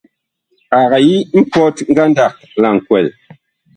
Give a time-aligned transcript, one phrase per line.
[0.79, 3.07] Ag yi mpɔt ngandag la nkwɛl.